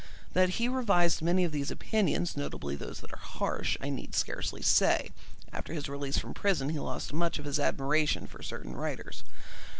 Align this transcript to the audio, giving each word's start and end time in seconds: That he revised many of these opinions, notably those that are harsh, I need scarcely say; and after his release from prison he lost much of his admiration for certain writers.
That 0.33 0.49
he 0.57 0.67
revised 0.67 1.21
many 1.21 1.43
of 1.43 1.51
these 1.51 1.69
opinions, 1.69 2.35
notably 2.35 2.75
those 2.75 3.01
that 3.01 3.13
are 3.13 3.19
harsh, 3.19 3.77
I 3.79 3.89
need 3.89 4.15
scarcely 4.15 4.63
say; 4.63 5.11
and 5.45 5.53
after 5.55 5.73
his 5.75 5.87
release 5.87 6.17
from 6.17 6.33
prison 6.33 6.69
he 6.69 6.79
lost 6.79 7.13
much 7.13 7.37
of 7.37 7.45
his 7.45 7.59
admiration 7.59 8.25
for 8.25 8.41
certain 8.41 8.73
writers. 8.73 9.23